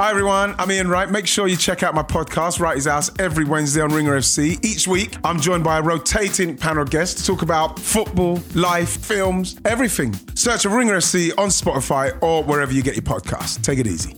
[0.00, 0.54] Hi, everyone.
[0.58, 1.10] I'm Ian Wright.
[1.10, 4.58] Make sure you check out my podcast, Wrighty's House, every Wednesday on Ringer FC.
[4.64, 9.04] Each week, I'm joined by a rotating panel of guests to talk about football, life,
[9.04, 10.14] films, everything.
[10.34, 13.62] Search for Ringer FC on Spotify or wherever you get your podcasts.
[13.62, 14.16] Take it easy.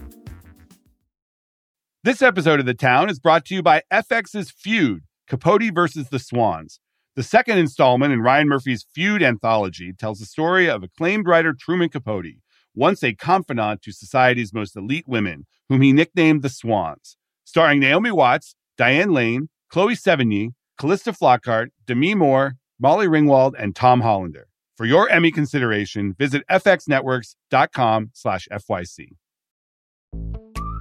[2.04, 6.20] This episode of The Town is brought to you by FX's Feud Capote versus the
[6.20, 6.78] Swans.
[7.16, 11.88] The second installment in Ryan Murphy's Feud anthology tells the story of acclaimed writer Truman
[11.88, 12.36] Capote
[12.74, 17.16] once a confidant to society's most elite women, whom he nicknamed the Swans.
[17.44, 24.00] Starring Naomi Watts, Diane Lane, Chloe Sevigny, Calista Flockhart, Demi Moore, Molly Ringwald, and Tom
[24.00, 24.48] Hollander.
[24.76, 29.08] For your Emmy consideration, visit fxnetworks.com slash FYC.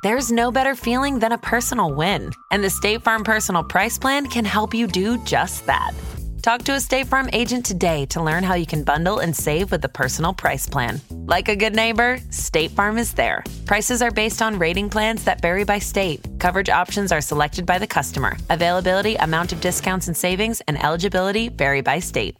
[0.03, 4.25] There's no better feeling than a personal win, and the State Farm Personal Price Plan
[4.27, 5.91] can help you do just that.
[6.41, 9.69] Talk to a State Farm agent today to learn how you can bundle and save
[9.69, 10.99] with the Personal Price Plan.
[11.11, 13.43] Like a good neighbor, State Farm is there.
[13.67, 16.19] Prices are based on rating plans that vary by state.
[16.39, 18.37] Coverage options are selected by the customer.
[18.49, 22.35] Availability, amount of discounts and savings, and eligibility vary by state.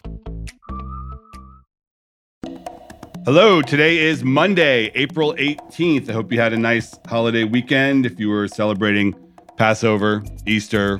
[3.23, 6.09] Hello, today is Monday, April 18th.
[6.09, 8.07] I hope you had a nice holiday weekend.
[8.07, 9.13] If you were celebrating
[9.57, 10.99] Passover, Easter,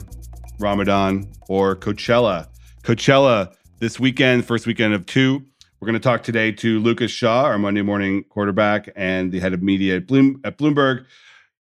[0.60, 2.51] Ramadan, or Coachella.
[2.84, 5.46] Coachella this weekend, first weekend of two.
[5.80, 9.54] We're going to talk today to Lucas Shaw, our Monday morning quarterback and the head
[9.54, 11.06] of media at, Bloom, at Bloomberg.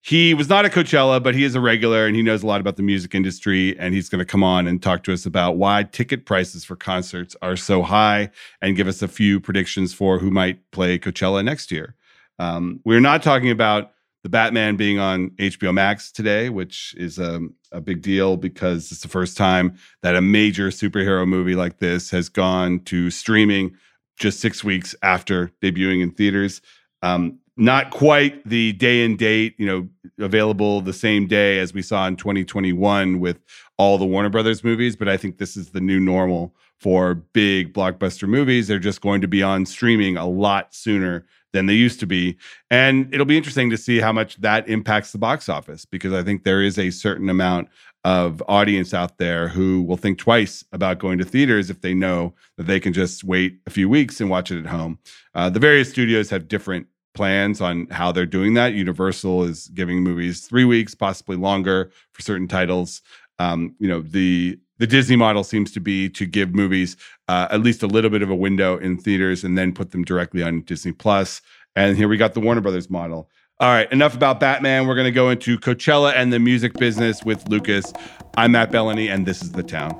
[0.01, 2.59] He was not at Coachella, but he is a regular and he knows a lot
[2.59, 3.77] about the music industry.
[3.77, 6.75] And he's going to come on and talk to us about why ticket prices for
[6.75, 11.45] concerts are so high and give us a few predictions for who might play Coachella
[11.45, 11.95] next year.
[12.39, 13.91] Um, we're not talking about
[14.23, 18.91] the Batman being on HBO Max today, which is a, um, a big deal because
[18.91, 23.75] it's the first time that a major superhero movie like this has gone to streaming
[24.17, 26.61] just six weeks after debuting in theaters.
[27.01, 29.87] Um, not quite the day and date, you know,
[30.23, 33.39] available the same day as we saw in 2021 with
[33.77, 37.73] all the Warner Brothers movies, but I think this is the new normal for big
[37.73, 38.67] blockbuster movies.
[38.67, 42.37] They're just going to be on streaming a lot sooner than they used to be.
[42.69, 46.23] And it'll be interesting to see how much that impacts the box office because I
[46.23, 47.69] think there is a certain amount
[48.03, 52.33] of audience out there who will think twice about going to theaters if they know
[52.57, 54.97] that they can just wait a few weeks and watch it at home.
[55.35, 58.73] Uh, the various studios have different plans on how they're doing that.
[58.73, 63.01] Universal is giving movies three weeks, possibly longer for certain titles.
[63.37, 66.97] Um, you know, the the Disney model seems to be to give movies
[67.27, 70.03] uh, at least a little bit of a window in theaters and then put them
[70.03, 71.39] directly on Disney Plus.
[71.75, 73.29] And here we got the Warner Brothers model.
[73.59, 74.87] All right, enough about Batman.
[74.87, 77.93] We're going to go into Coachella and the music business with Lucas.
[78.35, 79.91] I'm Matt Belloni, and this is The Town.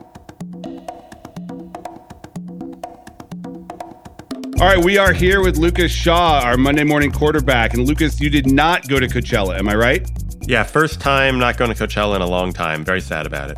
[4.59, 7.75] All right, we are here with Lucas Shaw, our Monday morning quarterback.
[7.75, 10.09] And Lucas, you did not go to Coachella, am I right?
[10.47, 12.83] Yeah, first time not going to Coachella in a long time.
[12.83, 13.57] Very sad about it.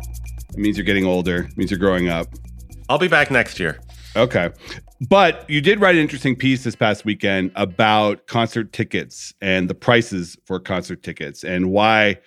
[0.54, 1.48] It means you're getting older.
[1.50, 2.28] It means you're growing up.
[2.88, 3.80] I'll be back next year.
[4.16, 4.50] Okay.
[5.08, 9.74] But you did write an interesting piece this past weekend about concert tickets and the
[9.74, 12.18] prices for concert tickets and why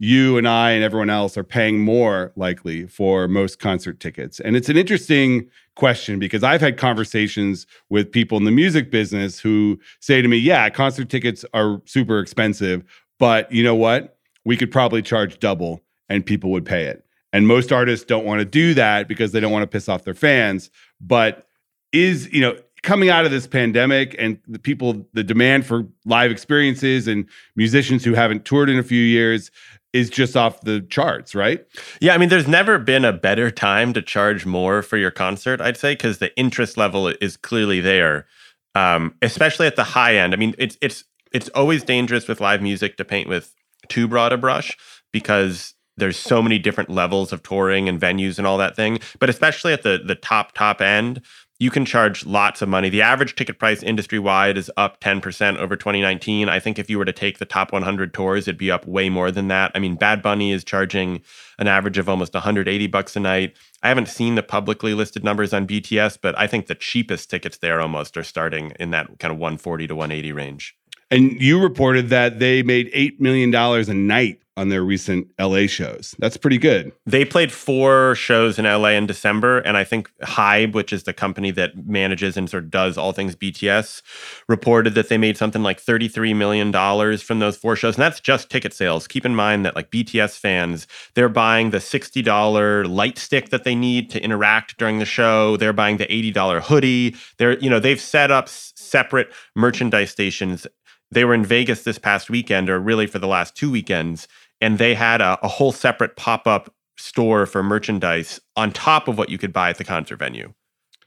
[0.00, 4.40] you and I and everyone else are paying more likely for most concert tickets.
[4.40, 9.38] And it's an interesting question because I've had conversations with people in the music business
[9.38, 12.84] who say to me, yeah, concert tickets are super expensive,
[13.18, 14.18] but you know what?
[14.44, 17.04] We could probably charge double and people would pay it.
[17.38, 20.02] And most artists don't want to do that because they don't want to piss off
[20.02, 20.72] their fans.
[21.00, 21.46] But
[21.92, 26.32] is, you know, coming out of this pandemic and the people, the demand for live
[26.32, 29.52] experiences and musicians who haven't toured in a few years
[29.92, 31.64] is just off the charts, right?
[32.00, 35.60] Yeah, I mean, there's never been a better time to charge more for your concert,
[35.60, 38.26] I'd say, because the interest level is clearly there,
[38.74, 40.34] um, especially at the high end.
[40.34, 43.54] I mean, it's it's it's always dangerous with live music to paint with
[43.86, 44.76] too broad a brush
[45.12, 49.28] because there's so many different levels of touring and venues and all that thing but
[49.28, 51.22] especially at the the top top end
[51.60, 52.88] you can charge lots of money.
[52.88, 56.98] The average ticket price industry wide is up 10% over 2019 i think if you
[56.98, 59.72] were to take the top 100 tours it'd be up way more than that.
[59.74, 61.20] I mean bad bunny is charging
[61.58, 63.56] an average of almost 180 bucks a night.
[63.82, 67.58] I haven't seen the publicly listed numbers on bts but i think the cheapest tickets
[67.58, 70.76] there almost are starting in that kind of 140 to 180 range
[71.10, 76.16] and you reported that they made $8 million a night on their recent LA shows.
[76.18, 76.90] That's pretty good.
[77.06, 81.12] They played four shows in LA in December, and I think Hybe, which is the
[81.12, 84.02] company that manages and sort of does all things BTS,
[84.48, 86.72] reported that they made something like $33 million
[87.18, 87.94] from those four shows.
[87.94, 89.06] And that's just ticket sales.
[89.06, 93.76] Keep in mind that like BTS fans, they're buying the $60 light stick that they
[93.76, 95.56] need to interact during the show.
[95.56, 97.14] They're buying the $80 hoodie.
[97.36, 100.66] They're, you know, they've set up separate merchandise stations
[101.10, 104.28] they were in Vegas this past weekend, or really for the last two weekends,
[104.60, 109.16] and they had a, a whole separate pop up store for merchandise on top of
[109.16, 110.52] what you could buy at the concert venue.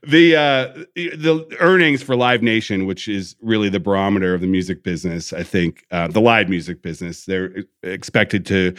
[0.03, 4.83] The uh, the earnings for Live Nation, which is really the barometer of the music
[4.83, 8.74] business, I think uh, the live music business, they're expected to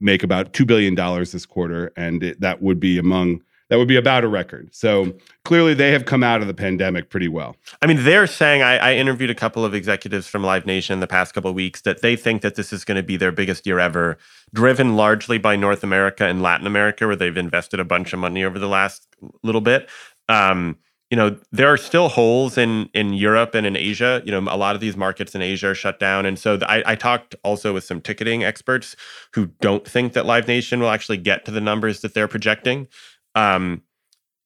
[0.00, 3.88] make about two billion dollars this quarter, and it, that would be among that would
[3.88, 4.74] be about a record.
[4.74, 5.14] So
[5.44, 7.56] clearly, they have come out of the pandemic pretty well.
[7.82, 11.00] I mean, they're saying I, I interviewed a couple of executives from Live Nation in
[11.00, 13.32] the past couple of weeks that they think that this is going to be their
[13.32, 14.18] biggest year ever,
[14.52, 18.44] driven largely by North America and Latin America, where they've invested a bunch of money
[18.44, 19.06] over the last
[19.42, 19.88] little bit.
[20.28, 20.78] Um,
[21.14, 24.20] you know there are still holes in in Europe and in Asia.
[24.24, 26.68] You know, a lot of these markets in Asia are shut down, and so the,
[26.68, 28.96] I, I, talked also with some ticketing experts
[29.32, 32.88] who don't think that Live Nation will actually get to the numbers that they're projecting.
[33.34, 33.82] Um,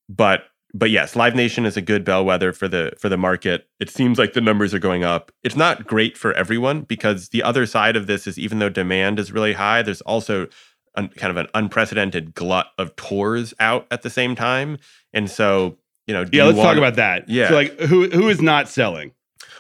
[0.09, 0.45] but
[0.75, 3.69] but yes, Live Nation is a good bellwether for the for the market.
[3.81, 5.33] It seems like the numbers are going up.
[5.43, 9.19] It's not great for everyone because the other side of this is even though demand
[9.19, 10.49] is really high, there's also
[10.95, 14.79] un, kind of an unprecedented glut of tours out at the same time,
[15.13, 16.27] and so you know.
[16.31, 17.29] Yeah, let's talk about that.
[17.29, 19.13] Yeah, so like who who is not selling?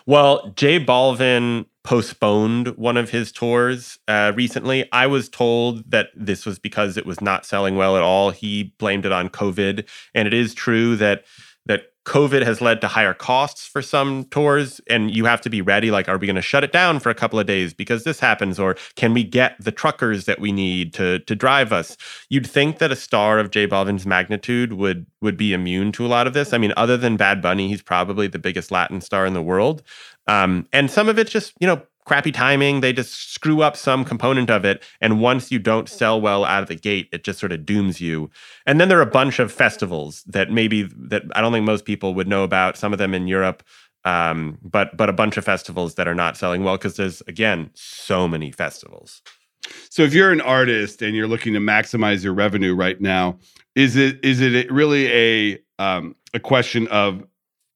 [0.06, 4.86] Well, Jay Balvin postponed one of his tours uh, recently.
[4.92, 8.30] I was told that this was because it was not selling well at all.
[8.30, 11.24] He blamed it on COVID, and it is true that
[11.64, 15.60] that COVID has led to higher costs for some tours, and you have to be
[15.60, 15.90] ready.
[15.90, 18.18] Like, are we going to shut it down for a couple of days because this
[18.18, 21.98] happens, or can we get the truckers that we need to to drive us?
[22.30, 26.08] You'd think that a star of J Balvin's magnitude would would be immune to a
[26.08, 26.54] lot of this.
[26.54, 29.82] I mean, other than Bad Bunny, he's probably the biggest Latin star in the world.
[30.26, 32.80] Um, and some of it's just, you know, crappy timing.
[32.80, 34.82] They just screw up some component of it.
[35.00, 38.00] And once you don't sell well out of the gate, it just sort of dooms
[38.00, 38.30] you.
[38.66, 41.84] And then there are a bunch of festivals that maybe that I don't think most
[41.84, 43.62] people would know about, some of them in Europe.
[44.04, 47.70] Um, but but a bunch of festivals that are not selling well because there's again
[47.74, 49.22] so many festivals.
[49.90, 53.38] So if you're an artist and you're looking to maximize your revenue right now,
[53.74, 57.22] is it is it really a um, a question of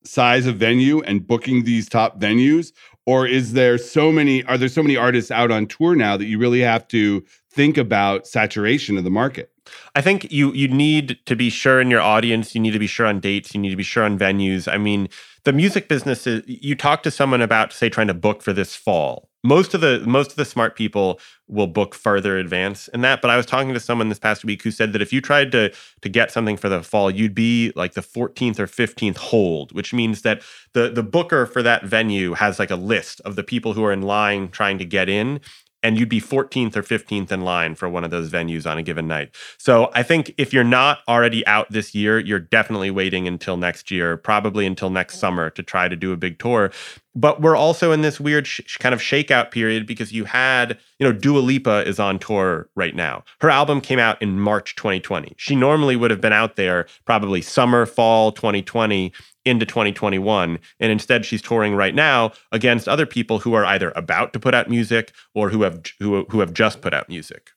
[0.04, 2.72] size of venue and booking these top venues
[3.06, 6.26] or is there so many are there so many artists out on tour now that
[6.26, 9.50] you really have to think about saturation of the market?
[9.94, 12.54] I think you you need to be sure in your audience.
[12.54, 13.54] You need to be sure on dates.
[13.54, 14.72] You need to be sure on venues.
[14.72, 15.08] I mean
[15.44, 18.76] the music business is you talk to someone about say trying to book for this
[18.76, 21.18] fall most of the most of the smart people
[21.48, 24.62] will book further advance in that but i was talking to someone this past week
[24.62, 27.72] who said that if you tried to to get something for the fall you'd be
[27.74, 30.42] like the 14th or 15th hold which means that
[30.74, 33.92] the the booker for that venue has like a list of the people who are
[33.92, 35.40] in line trying to get in
[35.82, 38.82] and you'd be 14th or 15th in line for one of those venues on a
[38.82, 39.34] given night.
[39.58, 43.90] So I think if you're not already out this year, you're definitely waiting until next
[43.90, 46.70] year, probably until next summer to try to do a big tour.
[47.14, 51.06] But we're also in this weird sh- kind of shakeout period because you had, you
[51.06, 53.24] know, Dua Lipa is on tour right now.
[53.40, 55.34] Her album came out in March 2020.
[55.36, 59.12] She normally would have been out there probably summer, fall 2020
[59.44, 64.32] into 2021 and instead she's touring right now against other people who are either about
[64.32, 67.50] to put out music or who have who, who have just put out music.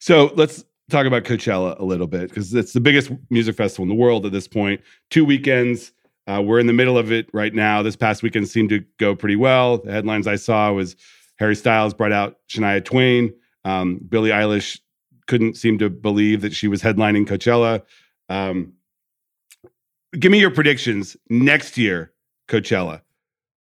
[0.00, 3.88] So let's talk about coachella a little bit because it's the biggest music festival in
[3.88, 4.80] the world at this point.
[5.10, 5.92] two weekends
[6.26, 7.82] uh, we're in the middle of it right now.
[7.82, 9.78] This past weekend seemed to go pretty well.
[9.78, 10.96] The headlines i saw was
[11.38, 13.32] harry styles brought out shania twain.
[13.64, 14.80] Um, billie eilish
[15.26, 17.82] couldn't seem to believe that she was headlining coachella.
[18.28, 18.74] Um,
[20.18, 22.12] give me your predictions next year,
[22.48, 23.02] Coachella.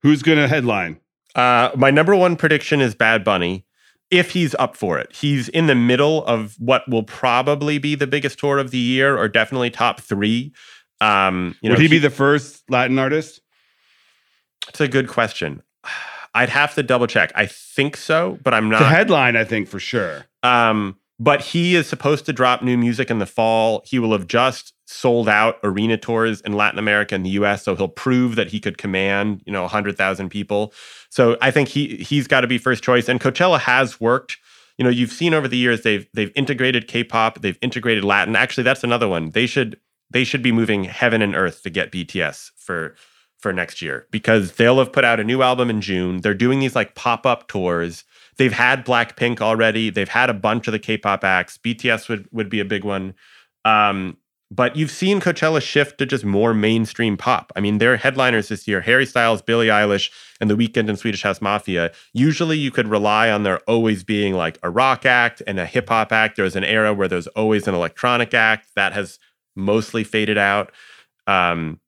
[0.03, 1.01] Who's going to headline?
[1.35, 3.65] Uh, my number one prediction is Bad Bunny.
[4.11, 8.07] If he's up for it, he's in the middle of what will probably be the
[8.07, 10.53] biggest tour of the year, or definitely top three.
[11.01, 13.41] Um, you know, Would he, he be the first Latin artist?
[14.69, 15.63] It's a good question.
[16.35, 17.33] I'd have to double check.
[17.35, 18.79] I think so, but I'm not.
[18.79, 20.27] The headline, I think for sure.
[20.43, 23.83] Um, but he is supposed to drop new music in the fall.
[23.85, 27.75] He will have just sold out arena tours in Latin America and the US, so
[27.75, 30.73] he'll prove that he could command, you know, 100,000 people.
[31.11, 34.39] So I think he he's got to be first choice and Coachella has worked.
[34.79, 38.37] You know, you've seen over the years they've they've integrated K-pop, they've integrated Latin.
[38.37, 39.31] Actually, that's another one.
[39.31, 39.79] They should
[40.11, 42.95] they should be moving heaven and earth to get BTS for
[43.39, 46.21] for next year because they'll have put out a new album in June.
[46.21, 48.05] They're doing these like pop-up tours
[48.39, 49.91] they've had Blackpink already.
[49.91, 51.59] They've had a bunch of the K-pop acts.
[51.59, 53.15] BTS would would be a big one.
[53.65, 54.17] Um,
[54.51, 57.53] but you've seen Coachella shift to just more mainstream pop.
[57.55, 61.23] I mean, their headliners this year, Harry Styles, Billie Eilish, and The Weeknd and Swedish
[61.23, 61.93] House Mafia.
[62.15, 65.91] Usually you could rely on there always being like a rock act and a hip
[65.91, 66.37] hop act.
[66.37, 69.19] There was an era where there's always an electronic act that has
[69.55, 70.73] mostly faded out.
[71.27, 71.79] Um,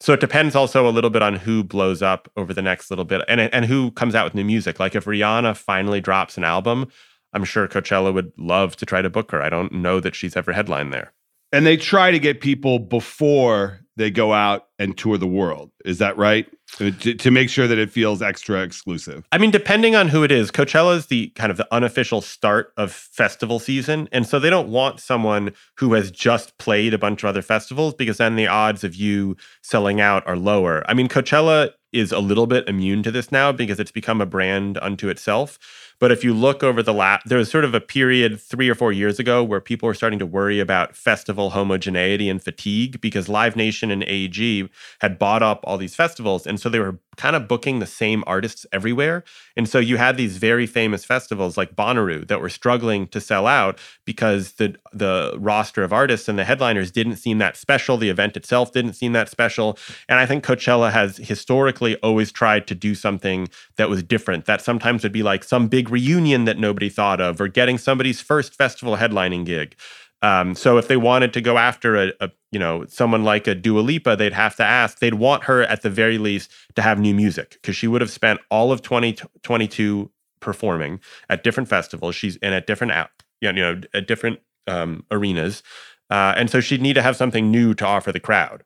[0.00, 3.04] So it depends also a little bit on who blows up over the next little
[3.04, 4.78] bit and and who comes out with new music.
[4.78, 6.88] Like if Rihanna finally drops an album,
[7.32, 9.42] I'm sure Coachella would love to try to book her.
[9.42, 11.12] I don't know that she's ever headlined there.
[11.52, 15.70] And they try to get people before they go out and tour the world.
[15.84, 16.46] Is that right?
[16.76, 19.26] To, to, make sure that it feels extra exclusive.
[19.32, 22.72] I mean, depending on who it is, Coachella is the kind of the unofficial start
[22.76, 24.08] of festival season.
[24.12, 27.94] And so they don't want someone who has just played a bunch of other festivals
[27.94, 30.84] because then the odds of you selling out are lower.
[30.88, 34.26] I mean, Coachella is a little bit immune to this now because it's become a
[34.26, 35.58] brand unto itself.
[36.00, 38.74] But if you look over the last, there was sort of a period three or
[38.74, 43.28] four years ago where people were starting to worry about festival homogeneity and fatigue because
[43.28, 46.46] Live Nation and AEG had bought up all these festivals.
[46.46, 49.24] And so they were kind of booking the same artists everywhere.
[49.56, 53.46] And so you had these very famous festivals like Bonnaroo that were struggling to sell
[53.46, 57.98] out because the the roster of artists and the headliners didn't seem that special.
[57.98, 59.76] The event itself didn't seem that special.
[60.08, 64.46] And I think Coachella has historically always tried to do something that was different.
[64.46, 68.20] That sometimes would be like some big reunion that nobody thought of or getting somebody's
[68.20, 69.74] first festival headlining gig.
[70.22, 73.54] Um, so if they wanted to go after a, a, you know someone like a
[73.54, 74.98] Dua Lipa, they'd have to ask.
[74.98, 78.10] They'd want her at the very least to have new music because she would have
[78.10, 80.10] spent all of 2022
[80.40, 82.14] performing at different festivals.
[82.14, 82.92] She's in at different
[83.40, 85.62] you know at different um, arenas,
[86.10, 88.64] uh, and so she'd need to have something new to offer the crowd.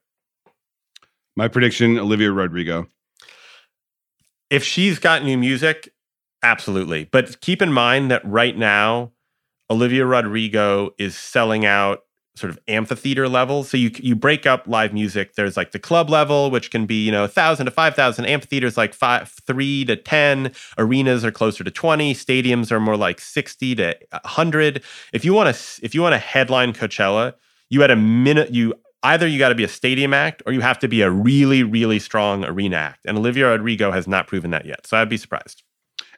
[1.37, 2.89] My prediction: Olivia Rodrigo.
[4.49, 5.93] If she's got new music,
[6.43, 7.05] absolutely.
[7.05, 9.12] But keep in mind that right now
[9.73, 12.01] Olivia Rodrigo is selling out
[12.35, 13.65] sort of amphitheater level.
[13.65, 15.35] So you you break up live music.
[15.35, 18.27] There's like the club level, which can be you know thousand to five thousand.
[18.27, 20.53] Amphitheaters like five three to ten.
[20.77, 22.15] Arenas are closer to twenty.
[22.15, 24.83] Stadiums are more like sixty to hundred.
[25.13, 27.35] If you want to if you want to headline Coachella,
[27.71, 30.61] you at a minute you either you got to be a stadium act or you
[30.61, 33.01] have to be a really really strong arena act.
[33.07, 34.87] And Olivia Rodrigo has not proven that yet.
[34.87, 35.63] So I'd be surprised.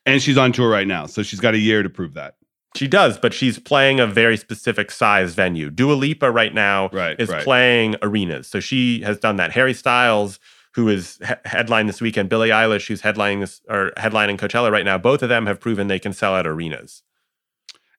[0.07, 2.35] And she's on tour right now, so she's got a year to prove that.
[2.75, 5.71] She does, but she's playing a very specific size venue.
[5.71, 7.43] Dua Lipa right now right, is right.
[7.43, 8.49] playing arenas.
[8.49, 9.53] So she has done that.
[9.53, 10.41] Harry Styles,
[10.75, 14.85] who is he- headlining this weekend, Billie Eilish, who's headlining this or headlining Coachella right
[14.85, 17.03] now, both of them have proven they can sell out arenas.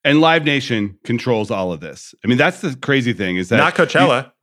[0.04, 2.14] And Live Nation controls all of this.
[2.24, 4.34] I mean, that's the crazy thing is that not Coachella.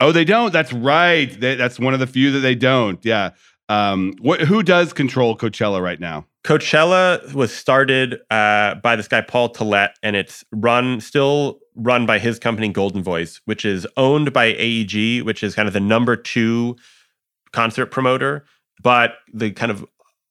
[0.00, 0.52] Oh, they don't.
[0.52, 1.28] That's right.
[1.40, 3.02] They, that's one of the few that they don't.
[3.04, 3.30] Yeah.
[3.68, 6.26] Um, what, who does control Coachella right now?
[6.46, 12.20] Coachella was started uh, by this guy Paul Tollett, and it's run still run by
[12.20, 16.76] his company Goldenvoice, which is owned by AEG, which is kind of the number two
[17.50, 18.44] concert promoter.
[18.80, 19.84] But the kind of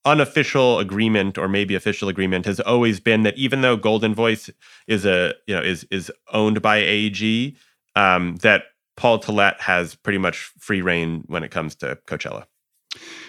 [0.05, 4.49] unofficial agreement, or maybe official agreement, has always been that even though Goldenvoice
[4.87, 7.57] is a you know is is owned by AEG,
[7.97, 8.63] um, that
[8.95, 12.45] Paul Tollett has pretty much free reign when it comes to Coachella.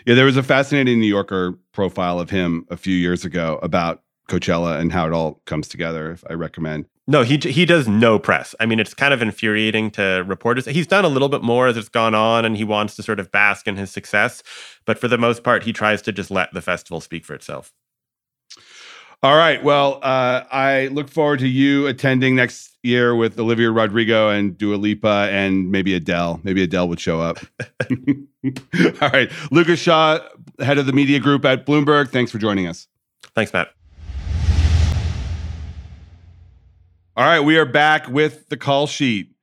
[0.04, 4.02] Yeah, there was a fascinating New Yorker profile of him a few years ago about
[4.28, 6.10] Coachella and how it all comes together.
[6.12, 6.86] If I recommend.
[7.08, 8.54] No, he he does no press.
[8.58, 10.66] I mean, it's kind of infuriating to reporters.
[10.66, 13.20] He's done a little bit more as it's gone on, and he wants to sort
[13.20, 14.42] of bask in his success.
[14.84, 17.72] But for the most part, he tries to just let the festival speak for itself.
[19.26, 19.60] All right.
[19.60, 24.76] Well, uh, I look forward to you attending next year with Olivia Rodrigo and Dua
[24.76, 26.38] Lipa and maybe Adele.
[26.44, 27.38] Maybe Adele would show up.
[27.90, 29.28] All right.
[29.50, 30.20] Lucas Shaw,
[30.60, 32.10] head of the media group at Bloomberg.
[32.10, 32.86] Thanks for joining us.
[33.34, 33.70] Thanks, Matt.
[37.16, 37.40] All right.
[37.40, 39.34] We are back with the call sheet.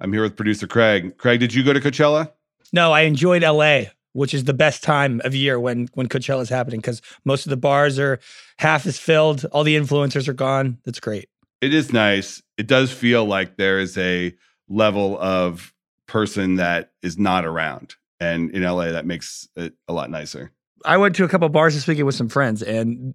[0.00, 1.16] I'm here with producer Craig.
[1.16, 2.32] Craig, did you go to Coachella?
[2.72, 3.82] No, I enjoyed LA
[4.18, 7.50] which is the best time of year when when Coachella is happening because most of
[7.50, 8.18] the bars are
[8.58, 10.78] half is filled, all the influencers are gone.
[10.84, 11.28] That's great.
[11.60, 12.42] It is nice.
[12.56, 14.34] It does feel like there is a
[14.68, 15.72] level of
[16.06, 20.50] person that is not around, and in LA that makes it a lot nicer.
[20.84, 23.14] I went to a couple bars this weekend with some friends, and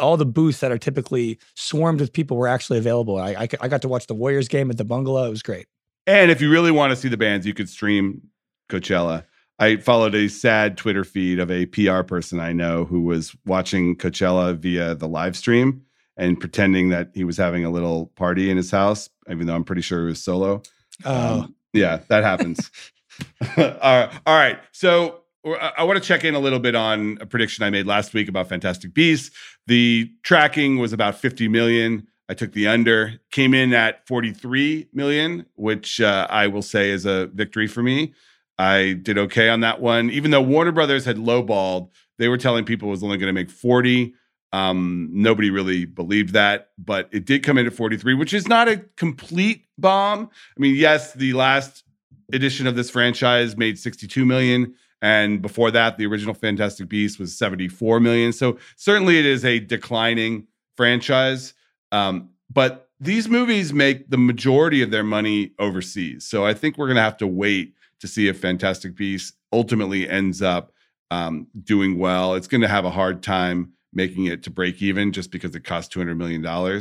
[0.00, 3.18] all the booths that are typically swarmed with people were actually available.
[3.18, 5.26] I, I, I got to watch the Warriors game at the bungalow.
[5.26, 5.66] It was great.
[6.06, 8.22] And if you really want to see the bands, you could stream
[8.70, 9.24] Coachella.
[9.58, 13.96] I followed a sad Twitter feed of a PR person I know who was watching
[13.96, 15.82] Coachella via the live stream
[16.16, 19.64] and pretending that he was having a little party in his house, even though I'm
[19.64, 20.62] pretty sure it was solo.
[21.04, 22.70] Oh, um, yeah, that happens.
[23.56, 24.58] all right.
[24.72, 28.14] So I want to check in a little bit on a prediction I made last
[28.14, 29.34] week about Fantastic Beasts.
[29.66, 32.06] The tracking was about 50 million.
[32.28, 37.06] I took the under, came in at 43 million, which uh, I will say is
[37.06, 38.12] a victory for me.
[38.58, 40.10] I did okay on that one.
[40.10, 43.32] Even though Warner Brothers had lowballed, they were telling people it was only going to
[43.32, 44.14] make 40.
[44.52, 48.66] Um, nobody really believed that, but it did come in at 43, which is not
[48.66, 50.30] a complete bomb.
[50.56, 51.84] I mean, yes, the last
[52.32, 54.74] edition of this franchise made 62 million.
[55.00, 58.32] And before that, the original Fantastic Beast was 74 million.
[58.32, 60.46] So certainly it is a declining
[60.76, 61.54] franchise.
[61.92, 66.26] Um, but these movies make the majority of their money overseas.
[66.26, 70.08] So I think we're going to have to wait to see if Fantastic Beasts ultimately
[70.08, 70.72] ends up
[71.10, 72.34] um, doing well.
[72.34, 75.64] It's going to have a hard time making it to break even just because it
[75.64, 76.44] costs $200 million.
[76.46, 76.80] I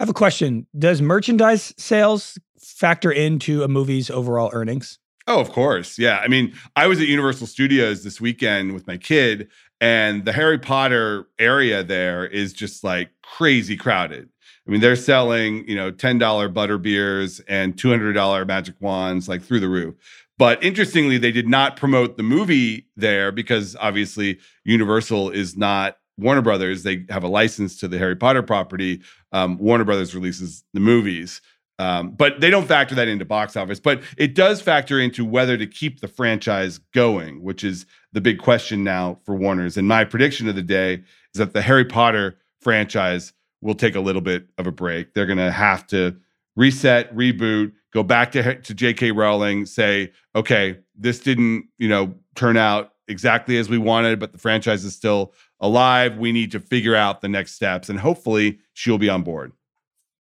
[0.00, 0.66] have a question.
[0.78, 4.98] Does merchandise sales factor into a movie's overall earnings?
[5.26, 5.98] Oh, of course.
[5.98, 6.18] Yeah.
[6.18, 9.48] I mean, I was at Universal Studios this weekend with my kid,
[9.80, 14.28] and the Harry Potter area there is just like crazy crowded.
[14.66, 19.60] I mean, they're selling, you know, $10 butter beers and $200 magic wands like through
[19.60, 19.94] the roof.
[20.38, 26.42] But interestingly, they did not promote the movie there because obviously Universal is not Warner
[26.42, 26.82] Brothers.
[26.82, 29.02] They have a license to the Harry Potter property.
[29.32, 31.40] Um, Warner Brothers releases the movies.
[31.78, 33.80] Um, but they don't factor that into box office.
[33.80, 38.38] But it does factor into whether to keep the franchise going, which is the big
[38.38, 39.76] question now for Warner's.
[39.76, 40.94] And my prediction of the day
[41.34, 45.14] is that the Harry Potter franchise will take a little bit of a break.
[45.14, 46.16] They're going to have to
[46.56, 49.12] reset, reboot, go back to to J.K.
[49.12, 54.38] Rowling, say, okay, this didn't you know turn out exactly as we wanted, but the
[54.38, 56.18] franchise is still alive.
[56.18, 59.52] We need to figure out the next steps, and hopefully she'll be on board.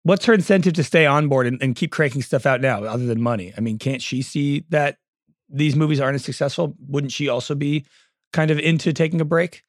[0.03, 3.05] What's her incentive to stay on board and, and keep cranking stuff out now, other
[3.05, 3.53] than money?
[3.57, 4.97] I mean, can't she see that
[5.49, 6.75] these movies aren't as successful?
[6.87, 7.85] Wouldn't she also be
[8.31, 9.63] kind of into taking a break?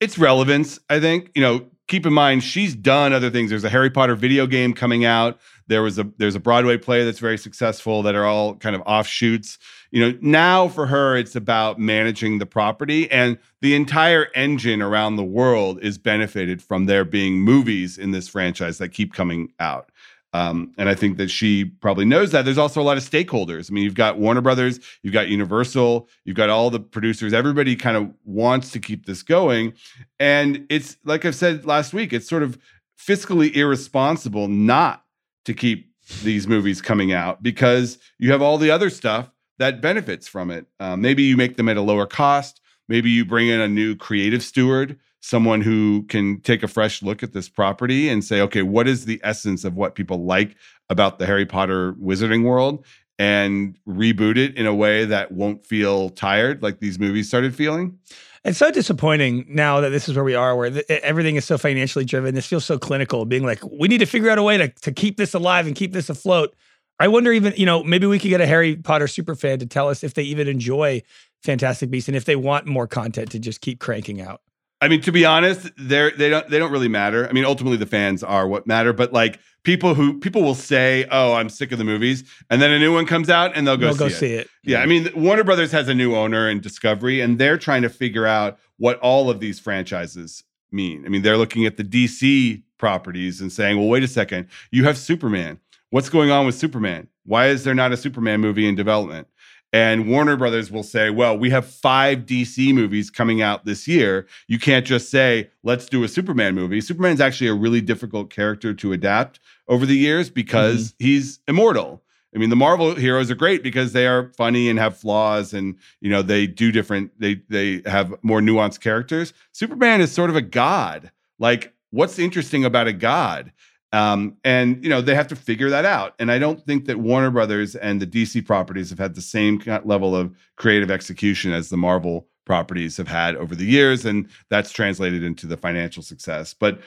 [0.00, 1.30] It's relevance, I think.
[1.34, 3.50] You know, keep in mind she's done other things.
[3.50, 5.38] There's a Harry Potter video game coming out.
[5.66, 8.82] There was a there's a Broadway play that's very successful that are all kind of
[8.86, 9.58] offshoots.
[9.90, 15.16] You know, now for her it's about managing the property and the entire engine around
[15.16, 19.90] the world is benefited from there being movies in this franchise that keep coming out.
[20.34, 22.44] Um, and I think that she probably knows that.
[22.44, 23.70] There's also a lot of stakeholders.
[23.70, 27.32] I mean, you've got Warner Brothers, you've got Universal, you've got all the producers.
[27.32, 29.74] Everybody kind of wants to keep this going.
[30.18, 32.58] And it's like I've said last week, it's sort of
[33.00, 35.04] fiscally irresponsible not
[35.44, 35.92] to keep
[36.24, 40.66] these movies coming out because you have all the other stuff that benefits from it.
[40.80, 42.60] Um, maybe you make them at a lower cost.
[42.88, 47.22] Maybe you bring in a new creative steward someone who can take a fresh look
[47.22, 50.54] at this property and say, okay, what is the essence of what people like
[50.90, 52.84] about the Harry Potter wizarding world?
[53.18, 57.98] And reboot it in a way that won't feel tired like these movies started feeling.
[58.44, 61.56] It's so disappointing now that this is where we are, where th- everything is so
[61.56, 62.34] financially driven.
[62.34, 64.92] This feels so clinical, being like, we need to figure out a way to, to
[64.92, 66.54] keep this alive and keep this afloat.
[67.00, 69.66] I wonder, even, you know, maybe we could get a Harry Potter super fan to
[69.66, 71.02] tell us if they even enjoy
[71.42, 74.42] Fantastic Beasts and if they want more content to just keep cranking out.
[74.84, 77.26] I mean, to be honest, they're they don't they don't really matter.
[77.26, 81.06] I mean, ultimately the fans are what matter, but like people who people will say,
[81.10, 83.78] "Oh, I'm sick of the movies," and then a new one comes out and they'll
[83.78, 84.18] go, they'll see, go it.
[84.18, 84.50] see it.
[84.62, 87.88] Yeah, I mean, Warner Brothers has a new owner in Discovery, and they're trying to
[87.88, 91.06] figure out what all of these franchises mean.
[91.06, 94.84] I mean, they're looking at the DC properties and saying, "Well, wait a second, you
[94.84, 95.60] have Superman.
[95.88, 97.08] What's going on with Superman?
[97.24, 99.28] Why is there not a Superman movie in development?"
[99.74, 104.24] And Warner Brothers will say, well, we have five DC movies coming out this year.
[104.46, 106.80] You can't just say, let's do a Superman movie.
[106.80, 111.04] Superman's actually a really difficult character to adapt over the years because mm-hmm.
[111.04, 112.04] he's immortal.
[112.32, 115.76] I mean, the Marvel heroes are great because they are funny and have flaws, and
[116.00, 117.10] you know they do different.
[117.18, 119.32] They they have more nuanced characters.
[119.50, 121.10] Superman is sort of a god.
[121.40, 123.52] Like, what's interesting about a god?
[123.94, 126.14] Um, and you know they have to figure that out.
[126.18, 129.62] And I don't think that Warner Brothers and the DC properties have had the same
[129.84, 134.72] level of creative execution as the Marvel properties have had over the years, and that's
[134.72, 136.52] translated into the financial success.
[136.52, 136.80] But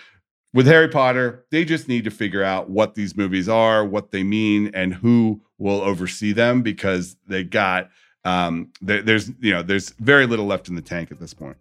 [0.54, 4.24] with Harry Potter, they just need to figure out what these movies are, what they
[4.24, 7.90] mean, and who will oversee them because they got
[8.26, 11.56] um, there, there's you know there's very little left in the tank at this point.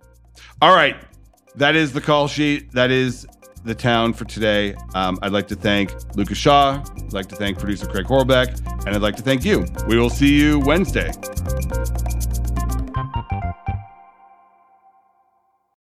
[0.60, 0.96] All right,
[1.54, 2.72] that is the call sheet.
[2.72, 3.28] That is
[3.66, 4.74] the town for today.
[4.94, 6.82] Um, I'd like to thank Lucas Shaw.
[6.96, 9.66] I'd like to thank producer Craig Horlbeck, and I'd like to thank you.
[9.86, 11.12] We will see you Wednesday.